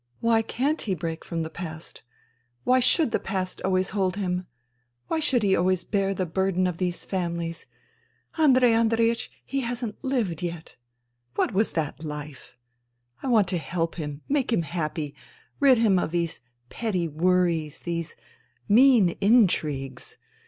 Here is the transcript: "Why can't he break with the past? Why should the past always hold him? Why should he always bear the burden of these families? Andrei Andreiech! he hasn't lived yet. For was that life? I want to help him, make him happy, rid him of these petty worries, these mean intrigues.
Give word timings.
"Why 0.29 0.41
can't 0.41 0.81
he 0.81 0.95
break 0.95 1.29
with 1.29 1.43
the 1.43 1.49
past? 1.51 2.01
Why 2.63 2.79
should 2.79 3.11
the 3.11 3.19
past 3.19 3.61
always 3.63 3.91
hold 3.91 4.15
him? 4.15 4.47
Why 5.09 5.19
should 5.19 5.43
he 5.43 5.55
always 5.55 5.83
bear 5.83 6.15
the 6.15 6.25
burden 6.25 6.65
of 6.65 6.77
these 6.77 7.05
families? 7.05 7.67
Andrei 8.35 8.71
Andreiech! 8.71 9.29
he 9.45 9.59
hasn't 9.61 10.03
lived 10.03 10.41
yet. 10.41 10.75
For 11.35 11.45
was 11.53 11.73
that 11.73 12.03
life? 12.03 12.57
I 13.21 13.27
want 13.27 13.47
to 13.49 13.59
help 13.59 13.93
him, 13.93 14.21
make 14.27 14.51
him 14.51 14.63
happy, 14.63 15.13
rid 15.59 15.77
him 15.77 15.99
of 15.99 16.09
these 16.09 16.41
petty 16.71 17.07
worries, 17.07 17.81
these 17.81 18.15
mean 18.67 19.09
intrigues. 19.21 20.17